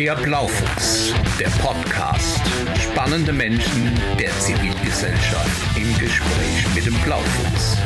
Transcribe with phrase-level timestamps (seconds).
[0.00, 2.40] Der Blaufuchs, der Podcast.
[2.80, 7.76] Spannende Menschen der Zivilgesellschaft im Gespräch mit dem Blaufuchs.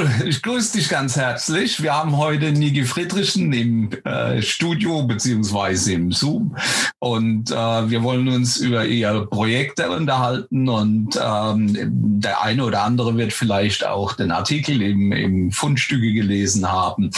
[0.00, 1.82] Hallo, ich grüße dich ganz herzlich.
[1.82, 6.56] Wir haben heute Niki Friedrichen im äh, Studio beziehungsweise im Zoom
[7.00, 11.76] und äh, wir wollen uns über ihre Projekte unterhalten und ähm,
[12.20, 17.10] der eine oder andere wird vielleicht auch den Artikel im, im Fundstücke gelesen haben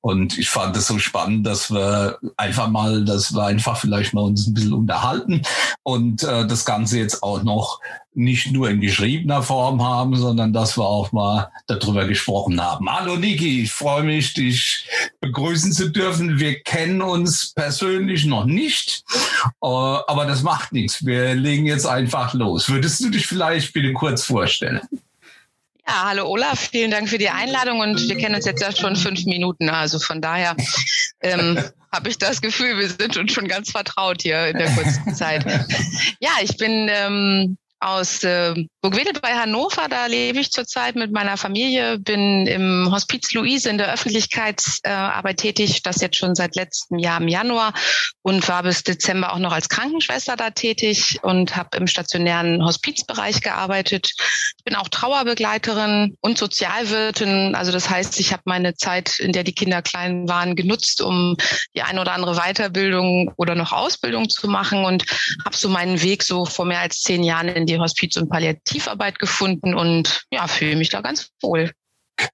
[0.00, 4.22] und ich fand es so spannend, dass wir einfach mal, dass wir einfach vielleicht mal
[4.22, 5.42] uns ein bisschen unterhalten
[5.82, 7.80] und äh, das Ganze jetzt auch noch
[8.12, 12.88] nicht nur in geschriebener Form haben, sondern dass wir auch mal darüber gesprochen haben.
[12.88, 14.88] Hallo Niki, ich freue mich, dich
[15.20, 16.38] begrüßen zu dürfen.
[16.38, 19.02] Wir kennen uns persönlich noch nicht,
[19.44, 21.04] äh, aber das macht nichts.
[21.04, 22.68] Wir legen jetzt einfach los.
[22.68, 24.80] Würdest du dich vielleicht bitte kurz vorstellen?
[25.88, 28.94] Ja, hallo Olaf, vielen Dank für die Einladung und wir kennen uns jetzt ja schon
[28.94, 30.54] fünf Minuten, also von daher
[31.22, 31.58] ähm,
[31.92, 35.44] habe ich das Gefühl, wir sind uns schon ganz vertraut hier in der kurzen Zeit.
[36.20, 39.88] Ja, ich bin ähm, aus äh, Burgwedel bei Hannover.
[39.90, 45.42] Da lebe ich zurzeit mit meiner Familie, bin im Hospiz Luise in der Öffentlichkeitsarbeit äh,
[45.42, 47.74] tätig, das jetzt schon seit letztem Jahr im Januar
[48.22, 53.42] und war bis Dezember auch noch als Krankenschwester da tätig und habe im stationären Hospizbereich
[53.42, 54.12] gearbeitet.
[54.56, 57.54] Ich bin auch Trauerbegleiterin und Sozialwirtin.
[57.54, 61.36] Also das heißt, ich habe meine Zeit, in der die Kinder klein waren, genutzt, um
[61.74, 65.04] die eine oder andere Weiterbildung oder noch Ausbildung zu machen und
[65.44, 68.30] habe so meinen Weg so vor mehr als zehn Jahren in die Hospiz- und
[68.70, 71.72] Palliativarbeit gefunden und ja, fühle mich da ganz wohl.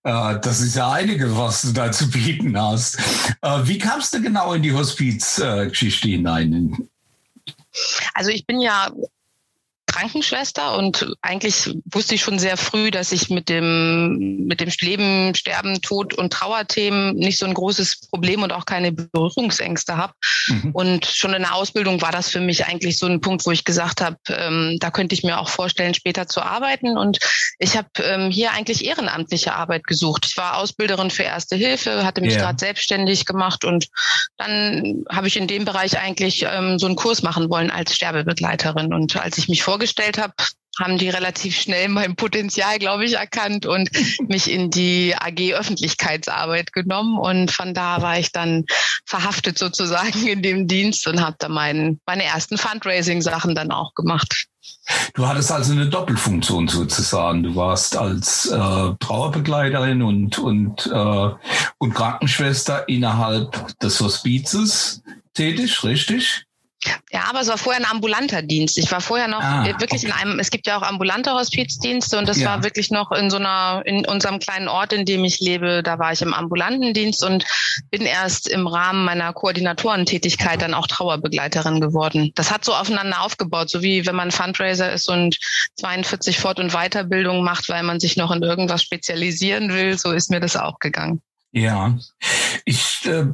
[0.03, 2.99] Äh, das ist ja einige, was du da zu bieten hast.
[3.43, 6.89] Äh, wie kamst du genau in die Hospizgeschichte hinein?
[8.15, 8.91] Also ich bin ja
[9.97, 15.35] Krankenschwester und eigentlich wusste ich schon sehr früh, dass ich mit dem, mit dem Leben,
[15.35, 20.13] Sterben, Tod und Trauerthemen nicht so ein großes Problem und auch keine Berührungsängste habe.
[20.49, 20.71] Mhm.
[20.73, 23.65] Und schon in der Ausbildung war das für mich eigentlich so ein Punkt, wo ich
[23.65, 26.99] gesagt habe, ähm, da könnte ich mir auch vorstellen, später zu arbeiten.
[26.99, 27.19] Und
[27.59, 30.27] ich habe ähm, hier eigentlich ehrenamtliche Arbeit gesucht.
[30.29, 32.43] Ich war Ausbilderin für Erste Hilfe, hatte mich yeah.
[32.43, 33.89] gerade selbstständig gemacht und
[34.37, 38.93] dann habe ich in dem Bereich eigentlich ähm, so einen Kurs machen wollen als Sterbebegleiterin.
[38.93, 40.35] Und als ich mich vorgestellt vorgestellt habe,
[40.79, 43.89] haben die relativ schnell mein Potenzial, glaube ich, erkannt und
[44.29, 47.19] mich in die AG Öffentlichkeitsarbeit genommen.
[47.19, 48.65] Und von da war ich dann
[49.07, 54.47] verhaftet sozusagen in dem Dienst und habe da mein, meine ersten Fundraising-Sachen dann auch gemacht.
[55.15, 57.43] Du hattest also eine Doppelfunktion sozusagen.
[57.43, 58.59] Du warst als äh,
[59.01, 61.31] Trauerbegleiterin und, und, äh,
[61.79, 65.03] und Krankenschwester innerhalb des Hospizes
[65.33, 66.46] tätig, richtig?
[67.13, 68.79] Ja, aber es war vorher ein ambulanter Dienst.
[68.79, 70.07] Ich war vorher noch ah, wirklich okay.
[70.07, 72.49] in einem, es gibt ja auch ambulante Hospizdienste und das ja.
[72.49, 75.99] war wirklich noch in so einer, in unserem kleinen Ort, in dem ich lebe, da
[75.99, 77.45] war ich im ambulanten Dienst und
[77.91, 82.33] bin erst im Rahmen meiner Koordinatorentätigkeit dann auch Trauerbegleiterin geworden.
[82.35, 85.39] Das hat so aufeinander aufgebaut, so wie wenn man Fundraiser ist und
[85.77, 90.31] 42 Fort- und Weiterbildung macht, weil man sich noch in irgendwas spezialisieren will, so ist
[90.31, 91.23] mir das auch gegangen.
[91.57, 91.97] Ja,
[92.67, 93.25] ich äh,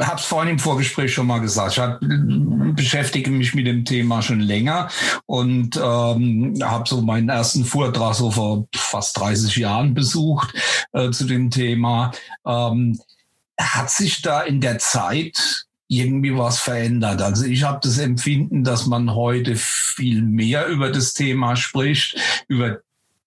[0.00, 1.72] habe es vorhin im Vorgespräch schon mal gesagt.
[1.72, 4.88] Ich hab, beschäftige mich mit dem Thema schon länger
[5.26, 10.54] und ähm, habe so meinen ersten Vortrag so vor fast 30 Jahren besucht
[10.94, 12.12] äh, zu dem Thema.
[12.46, 12.98] Ähm,
[13.60, 17.20] hat sich da in der Zeit irgendwie was verändert.
[17.20, 22.16] Also ich habe das Empfinden, dass man heute viel mehr über das Thema spricht,
[22.48, 22.78] über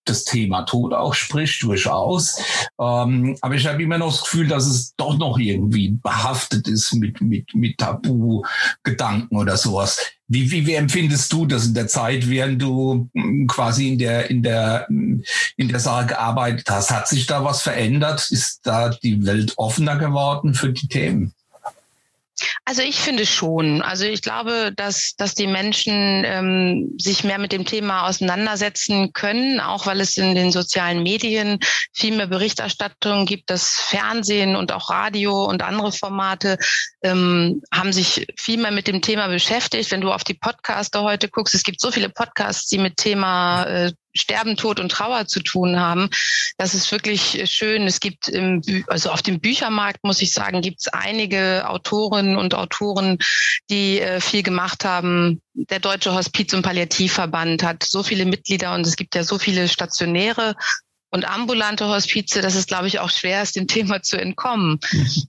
[0.05, 2.39] das Thema Tod auch spricht, durchaus.
[2.79, 6.93] Ähm, aber ich habe immer noch das Gefühl, dass es doch noch irgendwie behaftet ist
[6.93, 9.99] mit, mit, mit Tabu-Gedanken oder sowas.
[10.27, 14.29] Wie, wie, wie empfindest du das in der Zeit, während du hm, quasi in der,
[14.29, 15.23] in der, hm,
[15.57, 16.91] in der Sache gearbeitet hast?
[16.91, 18.31] Hat sich da was verändert?
[18.31, 21.33] Ist da die Welt offener geworden für die Themen?
[22.65, 23.81] Also ich finde schon.
[23.81, 29.59] Also ich glaube, dass, dass die Menschen ähm, sich mehr mit dem Thema auseinandersetzen können,
[29.59, 31.59] auch weil es in den sozialen Medien
[31.93, 33.49] viel mehr Berichterstattung gibt.
[33.49, 36.57] Das Fernsehen und auch Radio und andere Formate
[37.03, 39.91] ähm, haben sich viel mehr mit dem Thema beschäftigt.
[39.91, 43.63] Wenn du auf die Podcaster heute guckst, es gibt so viele Podcasts, die mit Thema
[43.63, 46.09] äh, Sterben, Tod und Trauer zu tun haben.
[46.57, 47.83] Das ist wirklich schön.
[47.83, 52.53] Es gibt im, also auf dem Büchermarkt, muss ich sagen, gibt es einige Autorinnen und
[52.53, 53.17] Autoren,
[53.69, 55.41] die äh, viel gemacht haben.
[55.53, 59.67] Der Deutsche Hospiz- und Palliativverband hat so viele Mitglieder und es gibt ja so viele
[59.67, 60.55] Stationäre
[61.15, 64.81] und ambulante Hospize, dass es, glaube ich, auch schwer ist, dem Thema zu entkommen.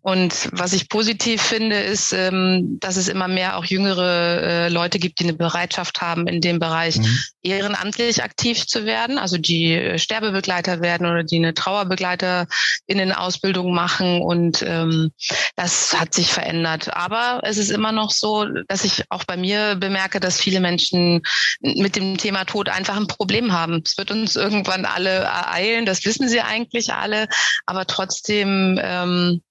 [0.02, 4.98] Und was ich positiv finde, ist, ähm, dass es immer mehr auch jüngere äh, Leute
[4.98, 7.16] gibt, die eine Bereitschaft haben, in dem Bereich mhm.
[7.42, 14.22] ehrenamtlich aktiv zu werden, also die äh, Sterbebegleiter werden oder die eine Trauerbegleiterinnen-Ausbildung machen.
[14.22, 15.12] Und ähm,
[15.54, 16.96] das hat sich verändert.
[16.96, 21.22] Aber es ist immer noch so, dass ich auch bei mir bemerke, dass viele Menschen
[21.60, 23.82] mit dem Thema Tod einfach ein Problem haben.
[23.84, 27.28] Es wird uns irgendwann alle ereilen, das wissen sie eigentlich alle,
[27.66, 29.42] aber trotzdem ähm,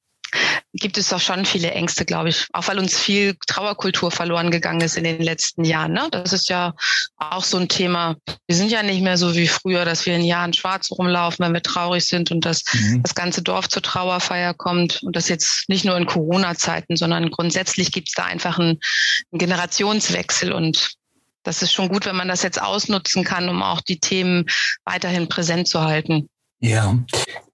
[0.74, 2.48] gibt es doch schon viele Ängste, glaube ich.
[2.54, 5.94] Auch weil uns viel Trauerkultur verloren gegangen ist in den letzten Jahren.
[5.94, 6.08] Ne?
[6.12, 6.74] Das ist ja
[7.18, 8.16] auch so ein Thema.
[8.48, 11.54] Wir sind ja nicht mehr so wie früher, dass wir in Jahren schwarz rumlaufen, wenn
[11.54, 13.04] wir traurig sind und dass mhm.
[13.04, 15.02] das ganze Dorf zur Trauerfeier kommt.
[15.04, 18.80] Und das jetzt nicht nur in Corona-Zeiten, sondern grundsätzlich gibt es da einfach einen,
[19.32, 20.52] einen Generationswechsel.
[20.52, 20.96] Und
[21.46, 24.46] das ist schon gut, wenn man das jetzt ausnutzen kann, um auch die Themen
[24.84, 26.28] weiterhin präsent zu halten.
[26.60, 26.98] Ja,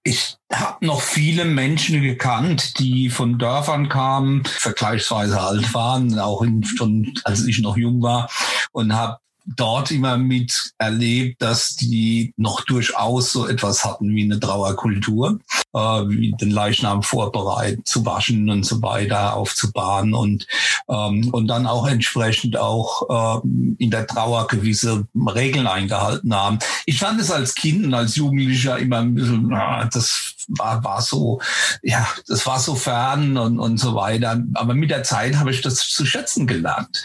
[0.03, 6.63] ich habe noch viele Menschen gekannt, die von Dörfern kamen, vergleichsweise alt waren, auch in,
[6.63, 8.29] schon als ich noch jung war,
[8.71, 9.17] und habe
[9.55, 15.39] dort immer mit erlebt, dass die noch durchaus so etwas hatten wie eine Trauerkultur,
[15.73, 20.47] äh, wie den Leichnam vorbereiten, zu waschen und so weiter, aufzubahren und,
[20.89, 26.59] ähm, und dann auch entsprechend auch äh, in der Trauer gewisse Regeln eingehalten haben.
[26.85, 31.01] Ich fand es als Kind und als Jugendlicher immer ein bisschen, na, das war, war
[31.01, 31.41] so,
[31.81, 34.41] ja, das war so fern und, und so weiter.
[34.53, 37.03] Aber mit der Zeit habe ich das zu schätzen gelernt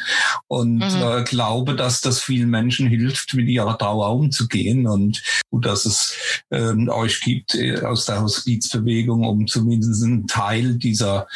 [0.49, 1.03] und mhm.
[1.03, 6.43] äh, glaube, dass das vielen Menschen hilft, mit ihrer Trauer umzugehen und gut, dass es
[6.51, 11.27] ähm, euch gibt äh, aus der Hospizbewegung, um zumindest einen Teil dieser,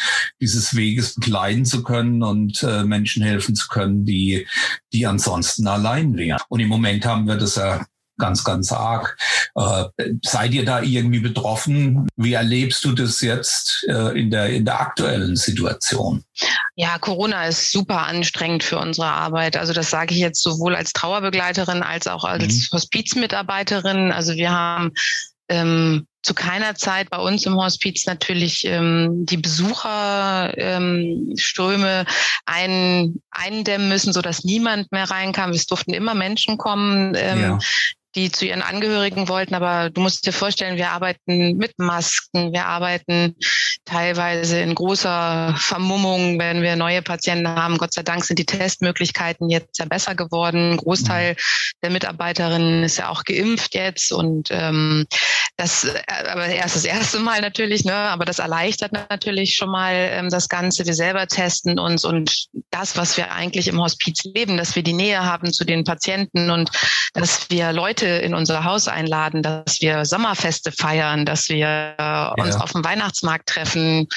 [0.41, 4.47] dieses Weges begleiten zu können und äh, Menschen helfen zu können, die,
[4.93, 6.41] die ansonsten allein wären.
[6.51, 7.87] Und im Moment haben wir das ja
[8.21, 9.17] ganz, ganz arg.
[9.57, 9.85] Äh,
[10.23, 12.07] seid ihr da irgendwie betroffen?
[12.17, 16.23] Wie erlebst du das jetzt äh, in, der, in der aktuellen Situation?
[16.77, 19.57] Ja, Corona ist super anstrengend für unsere Arbeit.
[19.57, 22.77] Also das sage ich jetzt sowohl als Trauerbegleiterin als auch als mhm.
[22.77, 24.13] Hospizmitarbeiterin.
[24.13, 24.93] Also wir haben
[25.49, 32.07] ähm, zu keiner Zeit bei uns im Hospiz natürlich ähm, die Besucherströme ähm,
[32.45, 35.51] ein, eindämmen müssen, so dass niemand mehr reinkam.
[35.51, 37.15] Es durften immer Menschen kommen.
[37.17, 37.59] Ähm, ja
[38.15, 39.55] die zu ihren Angehörigen wollten.
[39.55, 43.37] Aber du musst dir vorstellen, wir arbeiten mit Masken, wir arbeiten
[43.85, 47.79] teilweise in großer Vermummung, wenn wir neue Patienten haben.
[47.79, 50.73] Gott sei Dank sind die Testmöglichkeiten jetzt ja besser geworden.
[50.73, 51.37] Ein Großteil mhm.
[51.83, 55.07] der Mitarbeiterinnen ist ja auch geimpft jetzt und ähm,
[55.57, 57.95] das, äh, aber erst das erste Mal natürlich, ne?
[57.95, 60.87] Aber das erleichtert natürlich schon mal ähm, das Ganze.
[60.87, 64.93] Wir selber testen uns und das, was wir eigentlich im Hospiz leben, dass wir die
[64.93, 66.71] Nähe haben zu den Patienten und
[67.13, 72.55] dass wir Leute in unser Haus einladen, dass wir Sommerfeste feiern, dass wir äh, uns
[72.55, 72.61] ja.
[72.61, 74.09] auf dem Weihnachtsmarkt treffen.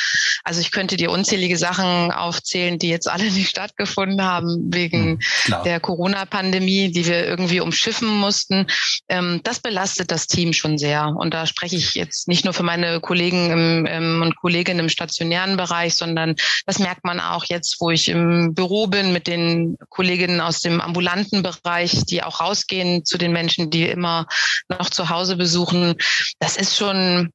[0.43, 5.63] Also ich könnte dir unzählige Sachen aufzählen, die jetzt alle nicht stattgefunden haben wegen hm,
[5.65, 8.67] der Corona-Pandemie, die wir irgendwie umschiffen mussten.
[9.09, 11.07] Ähm, das belastet das Team schon sehr.
[11.07, 14.89] Und da spreche ich jetzt nicht nur für meine Kollegen im, im, und Kolleginnen im
[14.89, 16.35] stationären Bereich, sondern
[16.65, 20.81] das merkt man auch jetzt, wo ich im Büro bin mit den Kolleginnen aus dem
[20.81, 24.27] ambulanten Bereich, die auch rausgehen zu den Menschen, die immer
[24.69, 25.95] noch zu Hause besuchen.
[26.39, 27.31] Das ist schon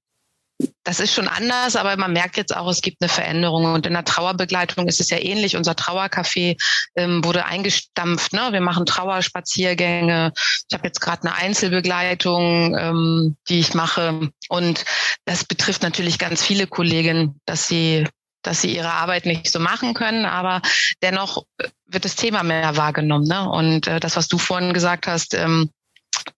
[0.82, 3.64] das ist schon anders, aber man merkt jetzt auch, es gibt eine Veränderung.
[3.74, 5.56] Und in der Trauerbegleitung ist es ja ähnlich.
[5.56, 6.56] Unser Trauercafé
[6.96, 8.32] ähm, wurde eingestampft.
[8.32, 8.48] Ne?
[8.50, 10.32] Wir machen Trauerspaziergänge.
[10.34, 14.30] Ich habe jetzt gerade eine Einzelbegleitung, ähm, die ich mache.
[14.48, 14.84] Und
[15.26, 18.06] das betrifft natürlich ganz viele Kolleginnen, dass sie
[18.42, 20.62] dass sie ihre Arbeit nicht so machen können, aber
[21.02, 21.42] dennoch
[21.86, 23.26] wird das Thema mehr wahrgenommen.
[23.26, 23.48] Ne?
[23.50, 25.70] Und äh, das, was du vorhin gesagt hast, ähm,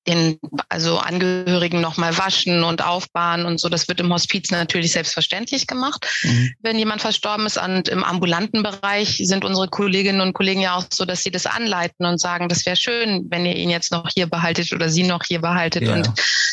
[0.07, 3.69] den also Angehörigen nochmal waschen und aufbahren und so.
[3.69, 6.53] Das wird im Hospiz natürlich selbstverständlich gemacht, mhm.
[6.61, 7.59] wenn jemand verstorben ist.
[7.59, 11.47] Und im ambulanten Bereich sind unsere Kolleginnen und Kollegen ja auch so, dass sie das
[11.47, 15.03] anleiten und sagen, das wäre schön, wenn ihr ihn jetzt noch hier behaltet oder sie
[15.03, 15.85] noch hier behaltet.
[15.85, 15.95] Ja.
[15.95, 16.11] Und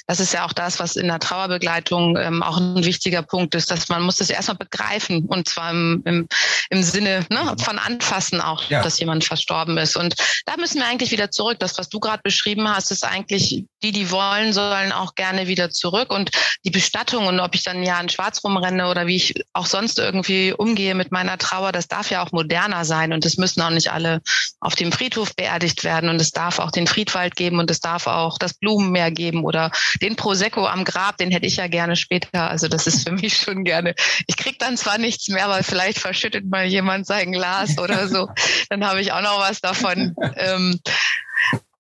[0.07, 3.69] das ist ja auch das, was in der Trauerbegleitung ähm, auch ein wichtiger Punkt ist,
[3.69, 6.27] dass man muss das erstmal begreifen und zwar im, im,
[6.69, 7.60] im Sinne ne, mhm.
[7.60, 8.81] von Anfassen auch, ja.
[8.81, 9.98] dass jemand verstorben ist.
[9.98, 10.15] Und
[10.46, 11.60] da müssen wir eigentlich wieder zurück.
[11.60, 15.70] Das, was du gerade beschrieben hast, ist eigentlich, die, die wollen, sollen auch gerne wieder
[15.70, 16.12] zurück.
[16.12, 16.32] Und
[16.66, 20.00] die Bestattung und ob ich dann ja in Schwarz rumrenne oder wie ich auch sonst
[20.00, 23.14] irgendwie umgehe mit meiner Trauer, das darf ja auch moderner sein.
[23.14, 24.22] Und es müssen auch nicht alle
[24.60, 26.10] auf dem Friedhof beerdigt werden.
[26.10, 29.72] Und es darf auch den Friedwald geben und es darf auch das Blumenmeer geben oder
[30.02, 32.50] den Prosecco am Grab, den hätte ich ja gerne später.
[32.50, 33.96] Also das ist für mich schon gerne.
[34.28, 38.28] Ich krieg dann zwar nichts mehr, aber vielleicht verschüttet mal jemand sein Glas oder so.
[38.70, 40.16] Dann habe ich auch noch was davon.
[40.36, 40.80] Ähm,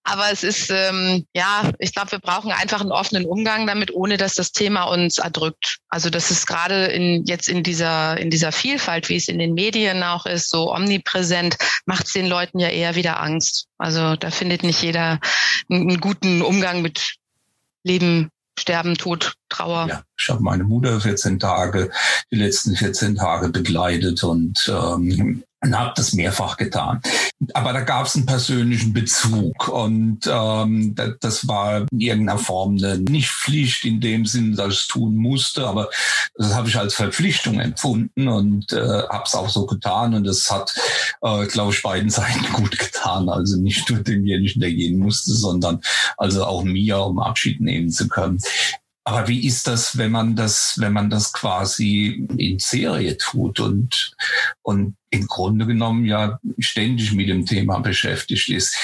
[0.09, 4.15] Aber es ist, ähm, ja, ich glaube, wir brauchen einfach einen offenen Umgang damit, ohne
[4.15, 5.79] dass das Thema uns erdrückt.
[5.89, 9.53] Also das ist gerade in, jetzt in dieser, in dieser Vielfalt, wie es in den
[9.53, 13.67] Medien auch ist, so omnipräsent, macht es den Leuten ja eher wieder Angst.
[13.77, 15.19] Also da findet nicht jeder
[15.69, 17.15] einen guten Umgang mit
[17.83, 19.87] Leben, Sterben, Tod, Trauer.
[19.89, 21.91] Ja, ich habe meine Mutter 14 Tage,
[22.31, 27.01] die letzten 14 Tage begleitet und ähm, und habe das mehrfach getan.
[27.53, 32.97] Aber da gab es einen persönlichen Bezug und ähm, das war in irgendeiner Form eine
[32.99, 35.89] nicht Pflicht in dem Sinn, dass ich es tun musste, aber
[36.35, 40.49] das habe ich als Verpflichtung empfunden und äh, habe es auch so getan und das
[40.49, 40.75] hat,
[41.21, 43.29] äh, glaube ich, beiden Seiten gut getan.
[43.29, 45.81] Also nicht nur demjenigen, der gehen musste, sondern
[46.17, 48.39] also auch mir, um Abschied nehmen zu können.
[49.07, 54.13] Aber wie ist das, wenn man das, wenn man das quasi in Serie tut und,
[54.63, 58.75] und im Grunde genommen ja ständig mit dem Thema beschäftigt ist?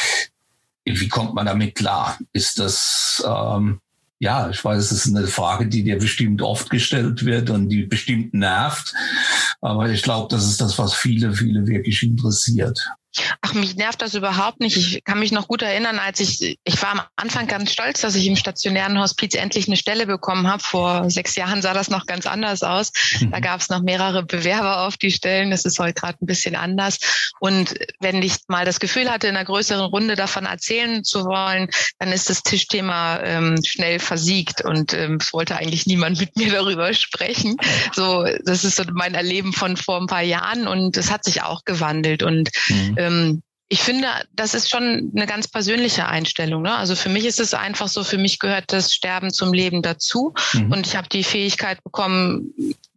[0.86, 2.18] Wie kommt man damit klar?
[2.32, 3.82] Ist das, ähm,
[4.20, 7.84] ja, ich weiß, es ist eine Frage, die dir bestimmt oft gestellt wird und die
[7.84, 8.94] bestimmt nervt.
[9.60, 12.80] Aber ich glaube, das ist das, was viele, viele wirklich interessiert.
[13.42, 14.78] Ach, mich nervt das überhaupt nicht.
[14.78, 18.16] Ich kann mich noch gut erinnern, als ich, ich war am Anfang ganz stolz, dass
[18.16, 20.64] ich im stationären Hospiz endlich eine Stelle bekommen habe.
[20.64, 22.92] Vor sechs Jahren sah das noch ganz anders aus.
[23.22, 23.42] Da mhm.
[23.42, 25.52] gab es noch mehrere Bewerber auf die Stellen.
[25.52, 27.00] Das ist heute gerade ein bisschen anders.
[27.40, 31.70] Und wenn ich mal das Gefühl hatte, in einer größeren Runde davon erzählen zu wollen,
[32.00, 36.52] dann ist das Tischthema ähm, schnell versiegt und ähm, es wollte eigentlich niemand mit mir
[36.52, 37.58] darüber sprechen.
[37.94, 41.44] So, das ist so mein Erleben von vor ein paar Jahren und es hat sich
[41.44, 46.62] auch gewandelt und mhm ähm, ich finde, das ist schon eine ganz persönliche Einstellung.
[46.62, 46.76] Ne?
[46.76, 50.34] Also für mich ist es einfach so, für mich gehört das Sterben zum Leben dazu.
[50.54, 50.72] Mhm.
[50.72, 52.54] Und ich habe die Fähigkeit bekommen,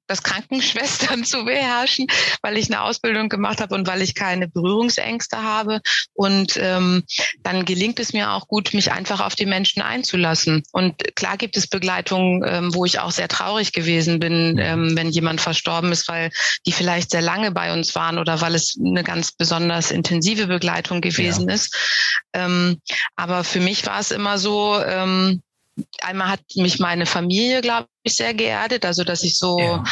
[0.07, 2.07] das Krankenschwestern zu beherrschen,
[2.43, 5.81] weil ich eine Ausbildung gemacht habe und weil ich keine Berührungsängste habe.
[6.15, 7.05] Und ähm,
[7.43, 10.63] dann gelingt es mir auch gut, mich einfach auf die Menschen einzulassen.
[10.73, 15.11] Und klar gibt es Begleitungen, ähm, wo ich auch sehr traurig gewesen bin, ähm, wenn
[15.11, 16.31] jemand verstorben ist, weil
[16.67, 21.01] die vielleicht sehr lange bei uns waren oder weil es eine ganz besonders intensive Begleitung
[21.01, 21.55] gewesen ja.
[21.55, 21.75] ist.
[22.33, 22.81] Ähm,
[23.17, 25.43] aber für mich war es immer so, ähm,
[26.01, 29.85] einmal hat mich meine Familie, glaube ich, sehr geerdet, also dass ich so ja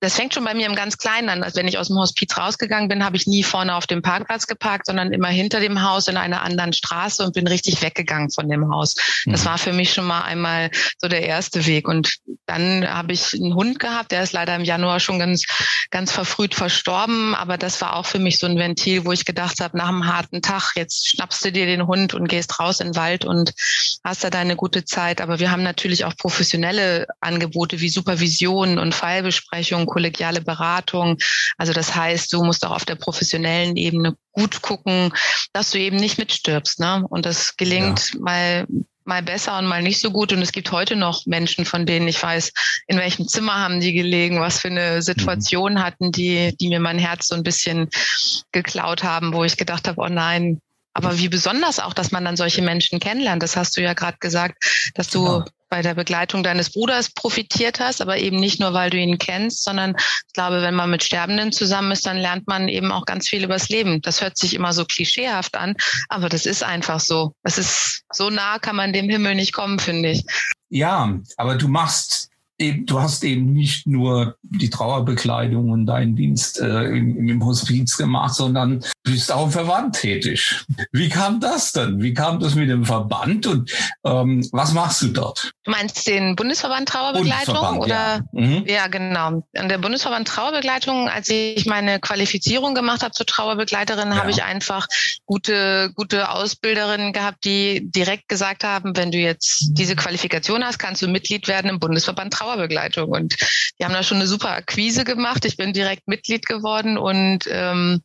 [0.00, 1.42] das fängt schon bei mir im ganz Kleinen an.
[1.42, 4.46] Also wenn ich aus dem Hospiz rausgegangen bin, habe ich nie vorne auf dem Parkplatz
[4.46, 8.48] geparkt, sondern immer hinter dem Haus in einer anderen Straße und bin richtig weggegangen von
[8.48, 8.94] dem Haus.
[9.26, 9.46] Das mhm.
[9.46, 11.88] war für mich schon mal einmal so der erste Weg.
[11.88, 12.16] Und
[12.46, 15.44] dann habe ich einen Hund gehabt, der ist leider im Januar schon ganz,
[15.90, 17.34] ganz verfrüht verstorben.
[17.34, 20.06] Aber das war auch für mich so ein Ventil, wo ich gedacht habe, nach einem
[20.06, 23.52] harten Tag, jetzt schnappst du dir den Hund und gehst raus in den Wald und
[24.04, 25.20] hast da deine gute Zeit.
[25.20, 31.18] Aber wir haben natürlich auch professionelle Angebote wie Supervision und Nachbesprechung, kollegiale Beratung.
[31.56, 35.12] Also das heißt, du musst auch auf der professionellen Ebene gut gucken,
[35.52, 36.80] dass du eben nicht mitstirbst.
[36.80, 37.04] Ne?
[37.08, 38.20] Und das gelingt ja.
[38.20, 38.66] mal
[39.04, 40.34] mal besser und mal nicht so gut.
[40.34, 42.52] Und es gibt heute noch Menschen, von denen ich weiß,
[42.88, 45.82] in welchem Zimmer haben die gelegen, was für eine Situation mhm.
[45.82, 47.88] hatten die, die mir mein Herz so ein bisschen
[48.52, 50.60] geklaut haben, wo ich gedacht habe, oh nein,
[50.92, 53.42] aber wie besonders auch, dass man dann solche Menschen kennenlernt.
[53.42, 57.80] Das hast du ja gerade gesagt, dass du genau bei der Begleitung deines Bruders profitiert
[57.80, 61.04] hast, aber eben nicht nur, weil du ihn kennst, sondern ich glaube, wenn man mit
[61.04, 64.00] Sterbenden zusammen ist, dann lernt man eben auch ganz viel übers Leben.
[64.02, 65.74] Das hört sich immer so klischeehaft an,
[66.08, 67.34] aber das ist einfach so.
[67.42, 70.24] Es ist so nah, kann man dem Himmel nicht kommen, finde ich.
[70.70, 72.27] Ja, aber du machst
[72.58, 77.96] eben, du hast eben nicht nur die Trauerbekleidung und deinen Dienst äh, im, im Hospiz
[77.96, 80.64] gemacht, sondern bist auch im Verband tätig.
[80.92, 82.02] Wie kam das denn?
[82.02, 83.72] Wie kam das mit dem Verband und
[84.04, 85.52] ähm, was machst du dort?
[85.64, 87.94] Du meinst den Bundesverband Trauerbegleitung Bundesverband, oder?
[87.94, 88.20] Ja.
[88.32, 88.64] Mhm.
[88.66, 89.46] ja, genau.
[89.56, 94.16] An der Bundesverband Trauerbegleitung, als ich meine Qualifizierung gemacht habe zur Trauerbegleiterin, ja.
[94.16, 94.86] habe ich einfach
[95.26, 101.02] gute, gute Ausbilderinnen gehabt, die direkt gesagt haben, wenn du jetzt diese Qualifikation hast, kannst
[101.02, 102.47] du Mitglied werden im Bundesverband Trauerbegleitung.
[102.48, 103.10] Trauerbegleitung.
[103.10, 103.36] Und
[103.78, 105.44] die haben da schon eine super Akquise gemacht.
[105.44, 108.02] Ich bin direkt Mitglied geworden und ähm,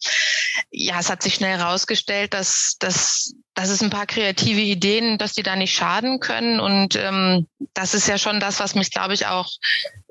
[0.72, 5.34] ja, es hat sich schnell herausgestellt, dass, dass, dass es ein paar kreative Ideen, dass
[5.34, 6.60] die da nicht schaden können.
[6.60, 9.50] Und ähm, das ist ja schon das, was mich, glaube ich, auch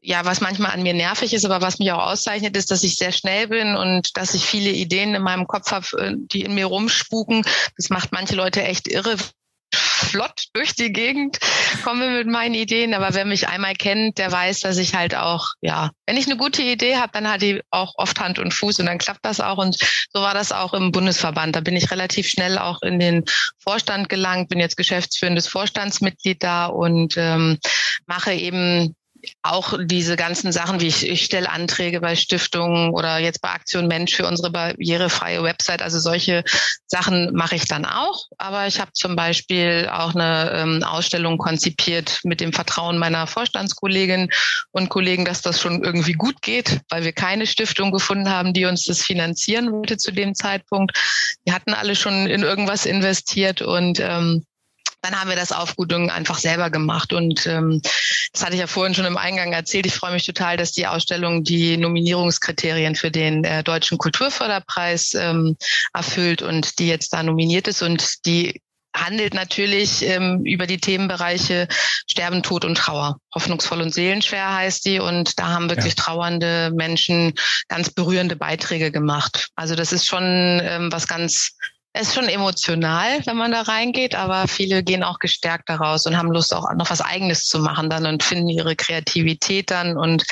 [0.05, 2.97] ja, was manchmal an mir nervig ist, aber was mich auch auszeichnet, ist, dass ich
[2.97, 6.55] sehr schnell bin und dass ich viele Ideen in meinem Kopf habe, äh, die in
[6.55, 7.45] mir rumspuken.
[7.77, 9.17] Das macht manche Leute echt irre,
[9.75, 11.39] flott durch die Gegend
[11.85, 12.95] komme mit meinen Ideen.
[12.95, 16.37] Aber wer mich einmal kennt, der weiß, dass ich halt auch, ja, wenn ich eine
[16.37, 19.41] gute Idee habe, dann hat die auch oft Hand und Fuß und dann klappt das
[19.41, 19.59] auch.
[19.59, 19.77] Und
[20.13, 21.57] so war das auch im Bundesverband.
[21.57, 23.25] Da bin ich relativ schnell auch in den
[23.59, 27.59] Vorstand gelangt, bin jetzt geschäftsführendes Vorstandsmitglied da und ähm,
[28.07, 28.95] mache eben
[29.43, 33.87] auch diese ganzen Sachen, wie ich, ich stelle Anträge bei Stiftungen oder jetzt bei Aktion
[33.87, 35.83] Mensch für unsere barrierefreie Website.
[35.83, 36.45] Also solche
[36.87, 38.27] Sachen mache ich dann auch.
[38.39, 44.31] Aber ich habe zum Beispiel auch eine ähm, Ausstellung konzipiert mit dem Vertrauen meiner Vorstandskolleginnen
[44.73, 48.65] und Kollegen, dass das schon irgendwie gut geht, weil wir keine Stiftung gefunden haben, die
[48.65, 50.97] uns das finanzieren wollte zu dem Zeitpunkt.
[51.45, 54.45] Wir hatten alle schon in irgendwas investiert und ähm,
[55.03, 57.13] dann haben wir das Aufgutung einfach selber gemacht.
[57.13, 57.83] Und ähm,
[58.33, 59.87] das hatte ich ja vorhin schon im Eingang erzählt.
[59.87, 65.57] Ich freue mich total, dass die Ausstellung die Nominierungskriterien für den äh, Deutschen Kulturförderpreis ähm,
[65.93, 67.83] erfüllt und die jetzt da nominiert ist.
[67.83, 68.61] Und die
[68.95, 71.67] handelt natürlich ähm, über die Themenbereiche
[72.07, 73.17] Sterben, Tod und Trauer.
[73.35, 75.01] Hoffnungsvoll und seelenschwer heißt die.
[75.01, 76.03] Und da haben wirklich ja.
[76.03, 77.33] trauernde Menschen
[77.69, 79.49] ganz berührende Beiträge gemacht.
[79.57, 80.23] Also das ist schon
[80.63, 81.57] ähm, was ganz
[81.95, 86.33] ist schon emotional, wenn man da reingeht, aber viele gehen auch gestärkt daraus und haben
[86.33, 89.99] Lust auch noch was Eigenes zu machen dann und finden ihre Kreativität dann.
[89.99, 90.25] Und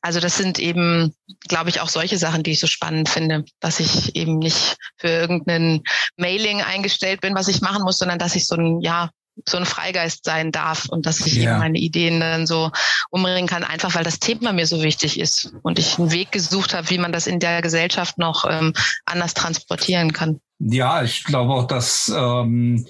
[0.00, 1.14] also das sind eben,
[1.48, 5.08] glaube ich, auch solche Sachen, die ich so spannend finde, dass ich eben nicht für
[5.08, 5.82] irgendeinen
[6.16, 9.10] Mailing eingestellt bin, was ich machen muss, sondern dass ich so ein, ja,
[9.48, 11.50] so ein Freigeist sein darf und dass ich ja.
[11.50, 12.70] eben meine Ideen dann so
[13.10, 16.74] umbringen kann, einfach weil das Thema mir so wichtig ist und ich einen Weg gesucht
[16.74, 18.72] habe, wie man das in der Gesellschaft noch ähm,
[19.04, 20.40] anders transportieren kann.
[20.60, 22.84] Ja, ich glaube auch, dass ähm,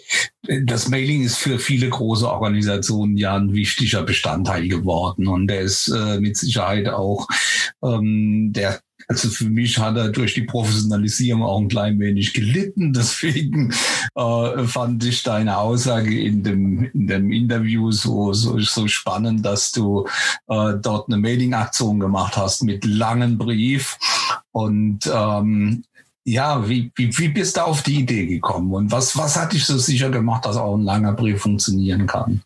[0.64, 5.88] das Mailing ist für viele große Organisationen ja ein wichtiger Bestandteil geworden und der ist
[5.88, 7.28] äh, mit Sicherheit auch
[7.82, 12.92] ähm, der also für mich hat er durch die Professionalisierung auch ein klein wenig gelitten.
[12.92, 13.72] Deswegen
[14.14, 19.72] äh, fand ich deine Aussage in dem, in dem Interview so, so, so spannend, dass
[19.72, 20.06] du
[20.48, 23.96] äh, dort eine Mailing-Aktion gemacht hast mit langem Brief.
[24.52, 25.84] Und ähm,
[26.28, 29.64] ja, wie, wie, wie bist du auf die Idee gekommen und was, was hat dich
[29.64, 32.42] so sicher gemacht, dass auch ein langer Brief funktionieren kann?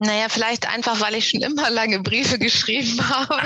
[0.00, 3.40] Naja, vielleicht einfach, weil ich schon immer lange Briefe geschrieben habe.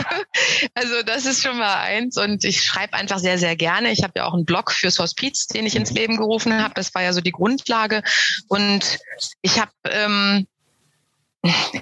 [0.74, 2.18] Also das ist schon mal eins.
[2.18, 3.90] Und ich schreibe einfach sehr, sehr gerne.
[3.90, 6.74] Ich habe ja auch einen Blog fürs Hospiz, den ich ins Leben gerufen habe.
[6.74, 8.02] Das war ja so die Grundlage.
[8.48, 8.98] Und
[9.40, 10.46] ich habe ähm,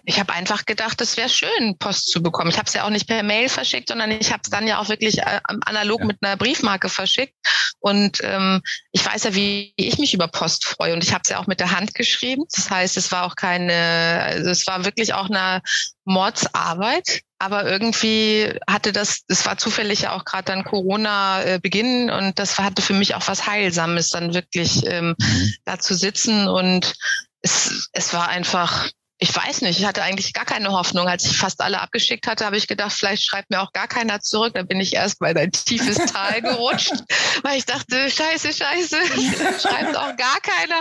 [0.04, 2.50] ich habe einfach gedacht, es wäre schön, Post zu bekommen.
[2.50, 4.78] Ich habe es ja auch nicht per Mail verschickt, sondern ich habe es dann ja
[4.78, 6.06] auch wirklich äh, analog ja.
[6.06, 7.34] mit einer Briefmarke verschickt.
[7.78, 8.62] Und ähm,
[8.92, 10.94] ich weiß ja, wie ich mich über Post freue.
[10.94, 12.44] Und ich habe es ja auch mit der Hand geschrieben.
[12.54, 15.60] Das heißt, es war auch keine, also es war wirklich auch eine
[16.04, 17.20] Mordsarbeit.
[17.38, 22.58] Aber irgendwie hatte das, es war zufällig ja auch gerade dann Corona äh, und das
[22.58, 25.54] hatte für mich auch was Heilsames, dann wirklich ähm, mhm.
[25.64, 26.94] da zu sitzen und
[27.40, 28.90] es, es war einfach
[29.22, 31.06] ich weiß nicht, ich hatte eigentlich gar keine Hoffnung.
[31.06, 34.20] Als ich fast alle abgeschickt hatte, habe ich gedacht, vielleicht schreibt mir auch gar keiner
[34.20, 34.54] zurück.
[34.54, 36.94] Da bin ich erst mal in ein tiefes Tal gerutscht,
[37.42, 38.96] weil ich dachte, scheiße, scheiße,
[39.60, 40.80] schreibt auch gar keiner.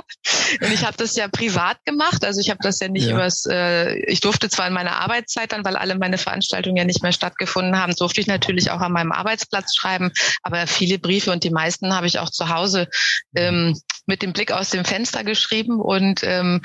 [0.62, 2.24] Und ich habe das ja privat gemacht.
[2.24, 3.16] Also ich habe das ja nicht ja.
[3.16, 7.04] übers, äh, ich durfte zwar in meiner Arbeitszeit dann, weil alle meine Veranstaltungen ja nicht
[7.04, 10.14] mehr stattgefunden haben, durfte ich natürlich auch an meinem Arbeitsplatz schreiben.
[10.44, 12.88] Aber viele Briefe und die meisten habe ich auch zu Hause
[13.36, 15.82] ähm, mit dem Blick aus dem Fenster geschrieben.
[15.82, 16.62] Und ähm,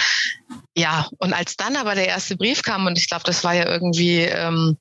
[0.77, 3.67] ja, und als dann aber der erste Brief kam, und ich glaube, das war ja
[3.67, 4.77] irgendwie, ähm,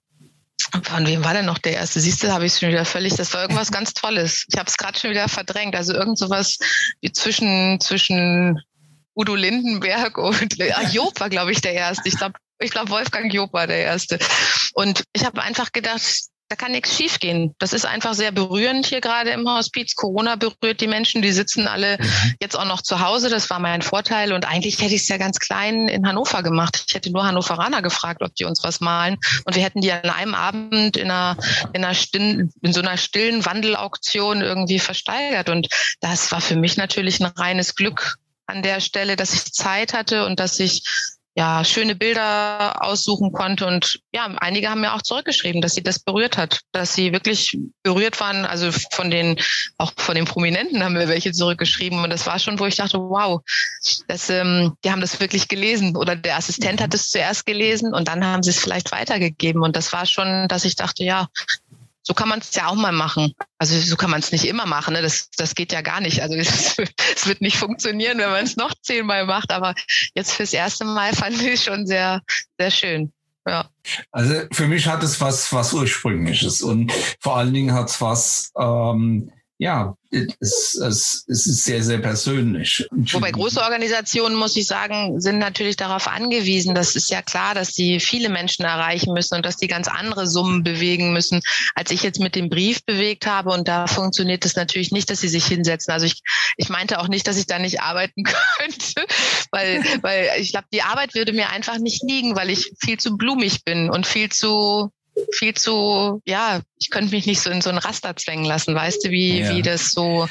[0.84, 2.00] von wem war denn noch der erste?
[2.00, 4.46] Siehst du, habe ich schon wieder völlig, das war irgendwas ganz Tolles.
[4.52, 5.76] Ich habe es gerade schon wieder verdrängt.
[5.76, 6.58] Also irgend sowas
[7.02, 8.60] wie zwischen, zwischen
[9.16, 12.08] Udo Lindenberg und ach, Job war, glaube ich, der erste.
[12.08, 14.18] Ich glaube, ich glaube, Wolfgang Job war der erste.
[14.74, 16.02] Und ich habe einfach gedacht,
[16.54, 17.56] da kann nichts schiefgehen.
[17.58, 19.96] Das ist einfach sehr berührend hier gerade im Hospiz.
[19.96, 22.36] Corona berührt die Menschen, die sitzen alle mhm.
[22.40, 23.32] jetzt auch noch zu Hause.
[23.32, 24.34] Das war mein Vorteil.
[24.34, 26.86] Und eigentlich hätte ich es ja ganz klein in Hannover gemacht.
[26.88, 29.18] Ich hätte nur Hannoveraner gefragt, ob die uns was malen.
[29.46, 31.38] Und wir hätten die an einem Abend in einer,
[31.74, 35.50] in einer stillen, in so einer stillen Wandelauktion irgendwie versteigert.
[35.50, 35.70] Und
[36.02, 40.28] das war für mich natürlich ein reines Glück an der Stelle, dass ich Zeit hatte
[40.28, 40.84] und dass ich
[41.36, 43.66] ja, schöne Bilder aussuchen konnte.
[43.66, 47.58] Und ja, einige haben mir auch zurückgeschrieben, dass sie das berührt hat, dass sie wirklich
[47.82, 48.46] berührt waren.
[48.46, 49.40] Also von den,
[49.78, 52.04] auch von den Prominenten haben wir welche zurückgeschrieben.
[52.04, 53.42] Und das war schon, wo ich dachte, wow,
[54.08, 55.96] das, ähm, die haben das wirklich gelesen.
[55.98, 59.64] Oder der Assistent hat es zuerst gelesen und dann haben sie es vielleicht weitergegeben.
[59.64, 61.30] Und das war schon, dass ich dachte, ja,
[62.04, 63.34] so kann man es ja auch mal machen.
[63.58, 64.94] Also so kann man es nicht immer machen.
[64.94, 65.02] Ne?
[65.02, 66.22] Das, das geht ja gar nicht.
[66.22, 69.52] Also es, es wird nicht funktionieren, wenn man es noch zehnmal macht.
[69.52, 69.74] Aber
[70.14, 72.22] jetzt fürs erste Mal fand ich schon sehr,
[72.60, 73.14] sehr schön.
[73.48, 73.70] Ja.
[74.12, 78.52] Also für mich hat es was, was ursprüngliches und vor allen Dingen hat es was,
[78.58, 82.88] ähm, ja, es, es, es ist sehr, sehr persönlich.
[82.92, 86.76] Wobei große Organisationen, muss ich sagen, sind natürlich darauf angewiesen.
[86.76, 90.28] Das ist ja klar, dass sie viele Menschen erreichen müssen und dass die ganz andere
[90.28, 91.42] Summen bewegen müssen,
[91.76, 93.52] als ich jetzt mit dem Brief bewegt habe.
[93.52, 95.94] Und da funktioniert es natürlich nicht, dass sie sich hinsetzen.
[95.94, 96.22] Also ich,
[96.58, 98.24] ich meinte auch nicht, dass ich da nicht arbeiten
[98.58, 99.06] könnte,
[99.52, 103.18] weil, weil ich glaube, die Arbeit würde mir einfach nicht liegen, weil ich viel zu
[103.18, 104.92] blumig bin und viel zu
[105.32, 109.06] viel zu, ja, ich könnte mich nicht so in so ein Raster zwängen lassen, weißt
[109.06, 109.56] du, wie, ja.
[109.56, 110.28] wie das so,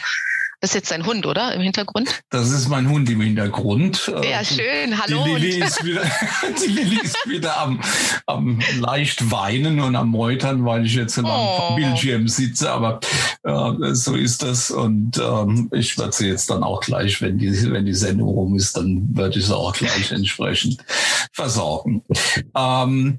[0.62, 1.52] das ist jetzt dein Hund, oder?
[1.56, 2.22] Im Hintergrund?
[2.30, 4.06] Das ist mein Hund im Hintergrund.
[4.22, 5.02] Ja, ähm, schön.
[5.02, 5.24] Hallo.
[5.24, 6.02] Die Lilly, ist wieder,
[6.62, 7.80] die Lilly ist wieder am,
[8.26, 11.26] am leicht weinen und am Meutern, weil ich jetzt oh.
[11.26, 12.70] am Bildschirm sitze.
[12.70, 13.00] Aber
[13.42, 14.70] äh, so ist das.
[14.70, 18.54] Und ähm, ich werde sie jetzt dann auch gleich, wenn die, wenn die Sendung rum
[18.54, 20.78] ist, dann werde ich sie auch gleich entsprechend
[21.32, 22.04] versorgen.
[22.54, 23.18] Ähm,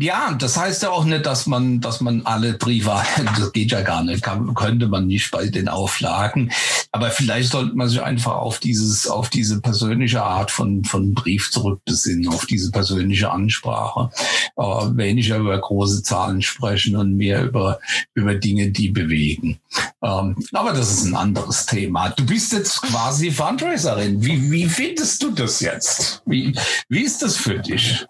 [0.00, 3.02] ja, das heißt ja auch nicht, dass man, dass man alle Briefe,
[3.38, 6.50] das geht ja gar nicht, kann, könnte man nicht bei den Auflagen.
[6.92, 11.50] Aber vielleicht sollte man sich einfach auf dieses, auf diese persönliche Art von, von Brief
[11.50, 14.10] zurückbesinnen, auf diese persönliche Ansprache.
[14.56, 17.78] Äh, weniger über große Zahlen sprechen und mehr über,
[18.14, 19.58] über Dinge, die bewegen.
[20.02, 22.10] Ähm, aber das ist ein anderes Thema.
[22.10, 24.24] Du bist jetzt quasi Fundraiserin.
[24.24, 26.22] Wie, wie findest du das jetzt?
[26.26, 26.54] Wie,
[26.88, 28.06] wie ist das für dich?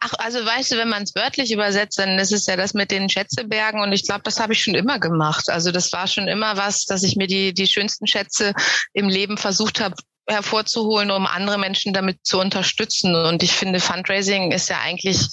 [0.00, 2.90] Ach, also weißt du, wenn man es wörtlich übersetzt, dann ist es ja das mit
[2.90, 5.48] den Schätzebergen und ich glaube, das habe ich schon immer gemacht.
[5.48, 8.52] Also das war schon immer was, dass ich mir die, die schönsten Schätze
[8.92, 9.96] im Leben versucht habe
[10.28, 13.14] hervorzuholen, um andere Menschen damit zu unterstützen.
[13.14, 15.28] Und ich finde, Fundraising ist ja eigentlich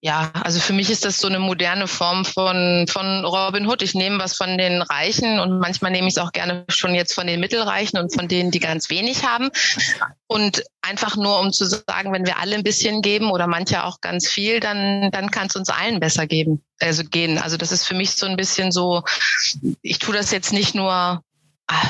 [0.00, 3.82] ja, also für mich ist das so eine moderne Form von, von Robin Hood.
[3.82, 7.14] Ich nehme was von den Reichen und manchmal nehme ich es auch gerne schon jetzt
[7.14, 9.50] von den Mittelreichen und von denen, die ganz wenig haben.
[10.26, 14.00] Und einfach nur, um zu sagen, wenn wir alle ein bisschen geben oder manche auch
[14.00, 17.38] ganz viel, dann, dann kann es uns allen besser geben, also gehen.
[17.38, 19.02] Also das ist für mich so ein bisschen so,
[19.82, 21.22] ich tue das jetzt nicht nur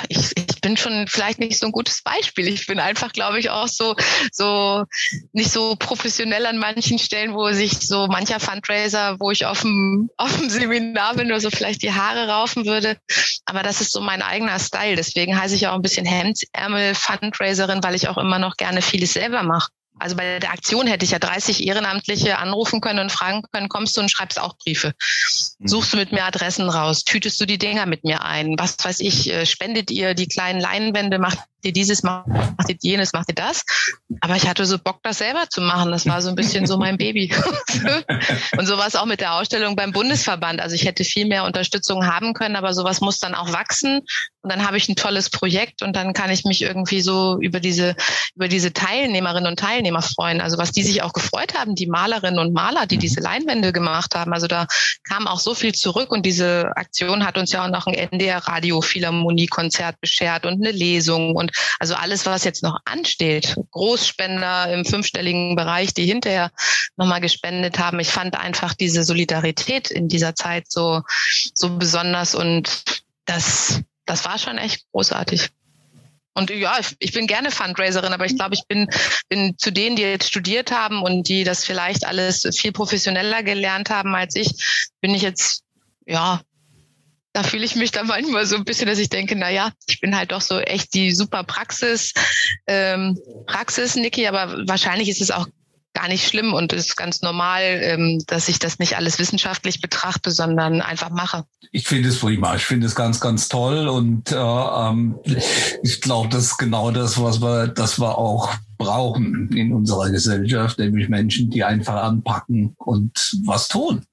[0.09, 2.49] ich, ich bin schon vielleicht nicht so ein gutes Beispiel.
[2.49, 3.97] Ich bin einfach, glaube ich, auch so,
[4.33, 4.85] so
[5.33, 10.11] nicht so professionell an manchen Stellen, wo sich so mancher Fundraiser, wo ich auf dem,
[10.17, 12.99] auf dem Seminar bin, nur so vielleicht die Haare raufen würde.
[13.47, 14.97] Aber das ist so mein eigener Style.
[14.97, 19.43] Deswegen heiße ich auch ein bisschen Hemdsärmel-Fundraiserin, weil ich auch immer noch gerne vieles selber
[19.43, 19.71] mache.
[20.01, 23.97] Also bei der Aktion hätte ich ja 30 Ehrenamtliche anrufen können und fragen können, kommst
[23.97, 24.95] du und schreibst auch Briefe?
[25.59, 25.69] Mhm.
[25.69, 27.05] Suchst du mit mir Adressen raus?
[27.05, 28.55] Tütest du die Dinger mit mir ein?
[28.59, 31.19] Was weiß ich, äh, spendet ihr die kleinen Leinwände?
[31.19, 32.27] Macht ihr dieses, macht
[32.69, 33.63] ihr jenes, macht ihr das?
[34.23, 35.91] Aber ich hatte so Bock, das selber zu machen.
[35.93, 37.33] Das war so ein bisschen so mein Baby.
[38.57, 40.61] und so war es auch mit der Ausstellung beim Bundesverband.
[40.61, 44.01] Also ich hätte viel mehr Unterstützung haben können, aber sowas muss dann auch wachsen.
[44.43, 47.61] Und dann habe ich ein tolles Projekt und dann kann ich mich irgendwie so über
[47.61, 47.95] diese,
[48.35, 50.41] über diese Teilnehmerinnen und Teilnehmer freuen.
[50.41, 54.15] Also was die sich auch gefreut haben, die Malerinnen und Maler, die diese Leinwände gemacht
[54.15, 54.33] haben.
[54.33, 54.67] Also da
[55.05, 58.39] kam auch so viel zurück und diese Aktion hat uns ja auch noch ein NDR
[58.39, 63.57] Radio Philharmonie Konzert beschert und eine Lesung und also alles, was jetzt noch ansteht.
[63.73, 66.51] Großspender im fünfstelligen Bereich, die hinterher
[66.97, 68.01] nochmal gespendet haben.
[68.01, 71.03] Ich fand einfach diese Solidarität in dieser Zeit so,
[71.55, 75.51] so besonders und das das war schon echt großartig.
[76.35, 78.89] Und ja, ich, ich bin gerne Fundraiserin, aber ich glaube, ich bin,
[79.29, 83.89] bin zu denen, die jetzt studiert haben und die das vielleicht alles viel professioneller gelernt
[83.89, 84.51] haben als ich,
[85.01, 85.63] bin ich jetzt,
[86.07, 86.41] ja,
[87.33, 90.01] da fühle ich mich dann manchmal so ein bisschen, dass ich denke, na ja, ich
[90.01, 92.13] bin halt doch so echt die super Praxis,
[92.67, 95.47] ähm, Praxis, Niki, aber wahrscheinlich ist es auch
[95.93, 99.81] gar nicht schlimm und es ist ganz normal, ähm, dass ich das nicht alles wissenschaftlich
[99.81, 101.45] betrachte, sondern einfach mache.
[101.73, 102.55] Ich finde es prima.
[102.57, 105.19] Ich finde es ganz, ganz toll und äh, ähm,
[105.83, 110.79] ich glaube, das ist genau das, was wir, das wir auch brauchen in unserer Gesellschaft,
[110.79, 114.07] nämlich Menschen, die einfach anpacken und was tun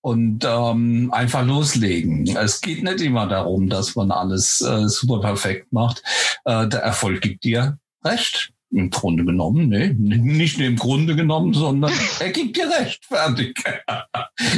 [0.00, 2.26] und ähm, einfach loslegen.
[2.36, 6.02] Es geht nicht immer darum, dass man alles äh, super perfekt macht.
[6.44, 8.52] Äh, der Erfolg gibt dir recht.
[8.74, 9.94] Im Grunde genommen, ne?
[9.98, 13.04] Nicht nur im Grunde genommen, sondern er gibt dir recht.
[13.04, 13.62] Fertig.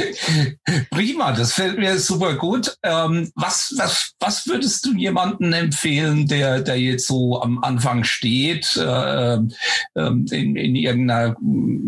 [0.89, 2.77] Prima, das fällt mir super gut.
[2.83, 8.77] Ähm, was, was, was würdest du jemanden empfehlen, der, der jetzt so am Anfang steht,
[8.77, 9.35] äh,
[9.95, 11.35] in, in irgendeiner,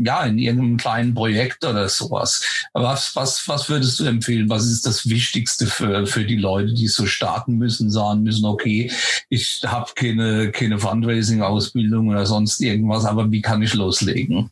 [0.03, 2.43] ja, in irgendeinem kleinen Projekt oder sowas?
[2.73, 4.49] Was, was, was würdest du empfehlen?
[4.49, 8.91] Was ist das Wichtigste für, für die Leute, die so starten müssen, sagen müssen, okay,
[9.29, 14.49] ich habe keine, keine Fundraising-Ausbildung oder sonst irgendwas, aber wie kann ich loslegen?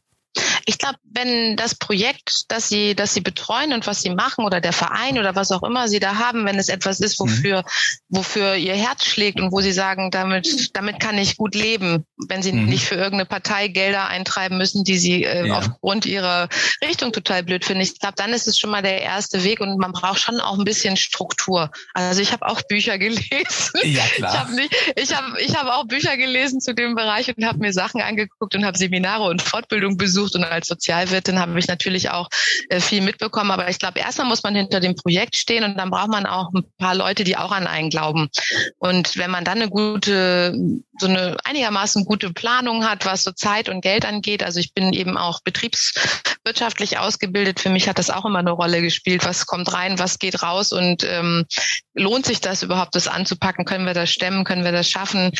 [0.65, 4.61] Ich glaube, wenn das Projekt, das Sie, das Sie betreuen und was Sie machen oder
[4.61, 7.25] der Verein oder was auch immer Sie da haben, wenn es etwas ist, mhm.
[7.25, 7.63] wofür, mhm.
[8.09, 12.41] wofür Ihr Herz schlägt und wo Sie sagen, damit, damit kann ich gut leben, wenn
[12.41, 12.65] Sie mhm.
[12.65, 15.57] nicht für irgendeine Partei Gelder eintreiben müssen, die Sie äh, ja.
[15.57, 16.49] aufgrund Ihrer
[16.83, 17.81] Richtung total blöd finden.
[17.81, 20.57] Ich glaube, dann ist es schon mal der erste Weg und man braucht schon auch
[20.57, 21.71] ein bisschen Struktur.
[21.93, 23.79] Also ich habe auch Bücher gelesen.
[23.83, 24.33] Ja, klar.
[24.33, 27.73] Ich habe ich habe, ich habe auch Bücher gelesen zu dem Bereich und habe mir
[27.73, 32.29] Sachen angeguckt und habe Seminare und Fortbildung besucht und als Sozialwirtin habe ich natürlich auch
[32.69, 33.51] äh, viel mitbekommen.
[33.51, 36.51] Aber ich glaube, erstmal muss man hinter dem Projekt stehen und dann braucht man auch
[36.53, 38.29] ein paar Leute, die auch an einen glauben.
[38.79, 40.55] Und wenn man dann eine gute,
[40.99, 44.93] so eine einigermaßen gute Planung hat, was so Zeit und Geld angeht, also ich bin
[44.93, 47.59] eben auch betriebswirtschaftlich ausgebildet.
[47.59, 49.25] Für mich hat das auch immer eine Rolle gespielt.
[49.25, 51.45] Was kommt rein, was geht raus und ähm,
[51.93, 53.65] lohnt sich das überhaupt, das anzupacken?
[53.65, 54.43] Können wir das stemmen?
[54.43, 55.31] Können wir das schaffen?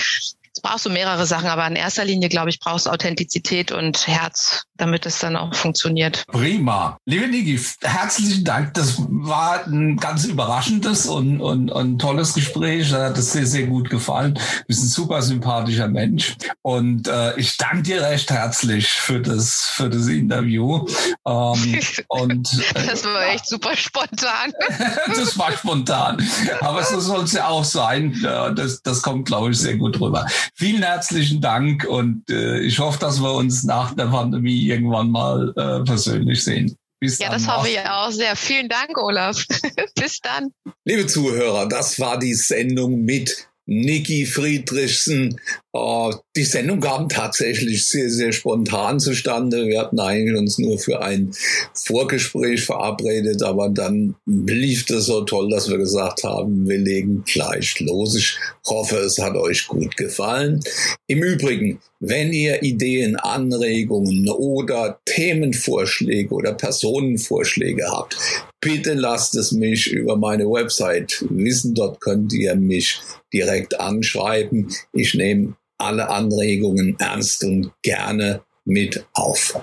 [0.55, 4.63] Es brauchst du mehrere Sachen, aber in erster Linie, glaube ich, brauchst Authentizität und Herz,
[4.77, 6.23] damit es dann auch funktioniert.
[6.27, 6.97] Prima.
[7.03, 8.73] Liebe Niki, herzlichen Dank.
[8.73, 12.89] Das war ein ganz überraschendes und, und, und tolles Gespräch.
[12.89, 14.35] Da hat es sehr, sehr gut gefallen.
[14.35, 16.37] Du bist ein super sympathischer Mensch.
[16.61, 20.87] Und äh, ich danke dir recht herzlich für das, für das Interview.
[21.27, 24.53] Ähm, und, äh, das war echt super spontan.
[25.07, 26.25] das war spontan.
[26.61, 28.17] Aber so soll es ja auch sein.
[28.55, 30.25] Das, das kommt, glaube ich, sehr gut rüber.
[30.53, 35.53] Vielen herzlichen Dank und äh, ich hoffe, dass wir uns nach der Pandemie irgendwann mal
[35.55, 36.77] äh, persönlich sehen.
[36.99, 38.35] Bis ja, das hoffe ich auch sehr.
[38.35, 39.45] Vielen Dank, Olaf.
[39.95, 40.51] Bis dann.
[40.85, 45.39] Liebe Zuhörer, das war die Sendung mit Niki Friedrichsen.
[45.73, 49.67] Äh, die Sendung kam tatsächlich sehr, sehr spontan zustande.
[49.67, 51.31] Wir hatten eigentlich uns nur für ein
[51.73, 57.79] Vorgespräch verabredet, aber dann lief das so toll, dass wir gesagt haben, wir legen gleich
[57.79, 58.15] los.
[58.15, 60.59] Ich hoffe, es hat euch gut gefallen.
[61.07, 68.17] Im Übrigen, wenn ihr Ideen, Anregungen oder Themenvorschläge oder Personenvorschläge habt,
[68.59, 71.73] bitte lasst es mich über meine Website wissen.
[71.75, 72.99] Dort könnt ihr mich
[73.31, 74.67] direkt anschreiben.
[74.91, 79.59] Ich nehme alle Anregungen ernst und gerne mit auf.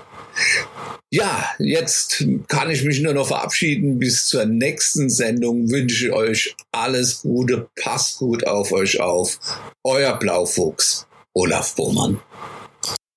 [1.11, 3.99] Ja, jetzt kann ich mich nur noch verabschieden.
[3.99, 7.69] Bis zur nächsten Sendung wünsche ich euch alles Gute.
[7.79, 9.37] Passt gut auf euch auf.
[9.83, 12.19] Euer Blaufuchs, Olaf Bohmann.